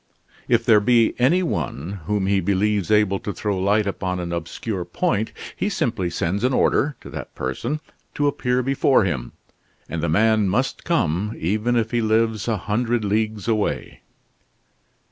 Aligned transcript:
If 0.47 0.65
there 0.65 0.79
be 0.79 1.13
any 1.19 1.43
one 1.43 1.99
whom 2.05 2.25
he 2.25 2.39
believes 2.39 2.89
able 2.89 3.19
to 3.19 3.31
throw 3.31 3.59
light 3.59 3.85
upon 3.85 4.19
an 4.19 4.33
obscure 4.33 4.83
point, 4.83 5.31
he 5.55 5.69
simply 5.69 6.09
sends 6.09 6.43
an 6.43 6.53
order 6.55 6.95
to 7.01 7.09
that 7.11 7.35
person 7.35 7.79
to 8.15 8.25
appear 8.25 8.63
before 8.63 9.03
him, 9.03 9.33
and 9.87 10.01
the 10.01 10.09
man 10.09 10.49
must 10.49 10.85
come 10.85 11.35
even 11.37 11.75
if 11.75 11.91
he 11.91 12.01
lives 12.01 12.47
a 12.47 12.57
hundred 12.57 13.05
leagues 13.05 13.47
away. 13.47 14.01